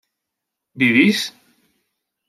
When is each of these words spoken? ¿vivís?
¿vivís? 0.79 1.19